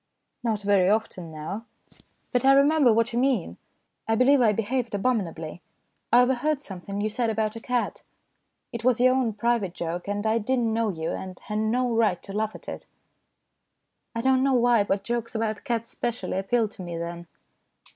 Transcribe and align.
"Not 0.43 0.63
very 0.63 0.89
often 0.89 1.31
now. 1.31 1.65
But 2.31 2.43
I 2.43 2.53
remember 2.53 2.91
what 2.91 3.13
you 3.13 3.19
mean. 3.19 3.57
I 4.07 4.15
believe 4.15 4.41
I 4.41 4.51
behaved 4.51 4.95
abominably. 4.95 5.61
I 6.11 6.23
overheard 6.23 6.59
something 6.59 6.99
you 6.99 7.07
said 7.07 7.29
about 7.29 7.55
a 7.55 7.59
cat. 7.59 8.01
It 8.73 8.83
was 8.83 8.99
your 8.99 9.13
own 9.13 9.33
private 9.33 9.75
joke, 9.75 10.07
and 10.07 10.25
I 10.25 10.39
did 10.39 10.57
not 10.57 10.71
know 10.73 10.89
you, 10.89 11.11
and 11.11 11.37
had 11.41 11.59
no 11.59 11.93
right 11.93 12.23
to 12.23 12.33
laugh 12.33 12.55
at 12.55 12.67
it. 12.67 12.87
I 14.15 14.21
don't 14.21 14.41
know 14.41 14.55
why, 14.55 14.83
but 14.83 15.03
jokes 15.03 15.35
about 15.35 15.63
cats 15.65 15.91
specially 15.91 16.39
appealed 16.39 16.71
to 16.71 16.81
me 16.81 16.97
then. 16.97 17.27